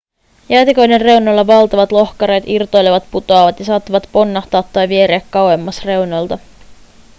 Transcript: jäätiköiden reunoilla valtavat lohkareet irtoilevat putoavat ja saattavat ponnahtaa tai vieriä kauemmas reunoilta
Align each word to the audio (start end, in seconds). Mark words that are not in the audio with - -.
jäätiköiden 0.49 1.01
reunoilla 1.01 1.47
valtavat 1.47 1.91
lohkareet 1.91 2.43
irtoilevat 2.47 3.03
putoavat 3.11 3.59
ja 3.59 3.65
saattavat 3.65 4.09
ponnahtaa 4.11 4.63
tai 4.63 4.89
vieriä 4.89 5.21
kauemmas 5.31 5.85
reunoilta 5.85 6.39